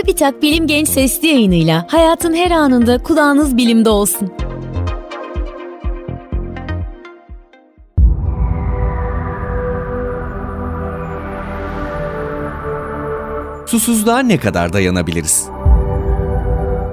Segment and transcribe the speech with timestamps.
[0.00, 4.32] Çubitak Bilim Genç Sesli yayınıyla hayatın her anında kulağınız bilimde olsun.
[13.66, 15.55] Susuzluğa ne kadar dayanabiliriz?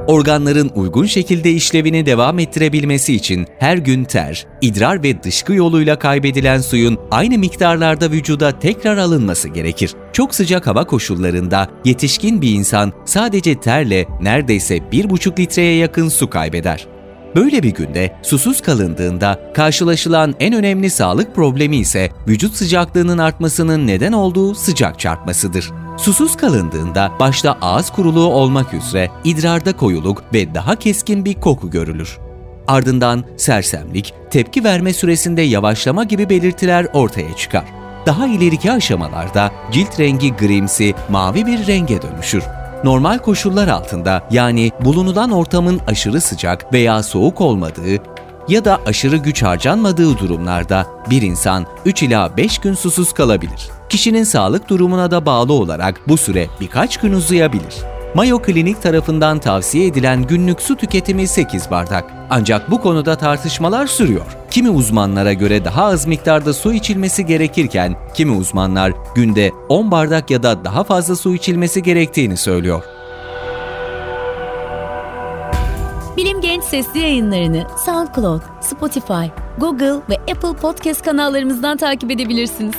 [0.07, 6.59] Organların uygun şekilde işlevini devam ettirebilmesi için her gün ter, idrar ve dışkı yoluyla kaybedilen
[6.59, 9.93] suyun aynı miktarlarda vücuda tekrar alınması gerekir.
[10.13, 16.88] Çok sıcak hava koşullarında yetişkin bir insan sadece terle neredeyse 1,5 litreye yakın su kaybeder.
[17.35, 24.12] Böyle bir günde susuz kalındığında karşılaşılan en önemli sağlık problemi ise vücut sıcaklığının artmasının neden
[24.12, 25.82] olduğu sıcak çarpmasıdır.
[25.97, 32.20] Susuz kalındığında başta ağız kuruluğu olmak üzere idrarda koyuluk ve daha keskin bir koku görülür.
[32.67, 37.65] Ardından sersemlik, tepki verme süresinde yavaşlama gibi belirtiler ortaya çıkar.
[38.05, 42.43] Daha ileriki aşamalarda cilt rengi grimsi, mavi bir renge dönüşür.
[42.84, 48.03] Normal koşullar altında yani bulunulan ortamın aşırı sıcak veya soğuk olmadığı
[48.48, 53.73] ya da aşırı güç harcanmadığı durumlarda bir insan 3 ila 5 gün susuz kalabilir.
[53.89, 57.76] Kişinin sağlık durumuna da bağlı olarak bu süre birkaç gün uzayabilir.
[58.15, 62.13] Mayo Klinik tarafından tavsiye edilen günlük su tüketimi 8 bardak.
[62.29, 64.25] Ancak bu konuda tartışmalar sürüyor.
[64.51, 70.44] Kimi uzmanlara göre daha az miktarda su içilmesi gerekirken, kimi uzmanlar günde 10 bardak ya
[70.44, 72.84] da daha fazla su içilmesi gerektiğini söylüyor.
[76.18, 79.25] Bilim Genç Sesli yayınlarını SoundCloud, Spotify,
[79.57, 82.75] Google ve Apple Podcast kanallarımızdan takip edebilirsiniz.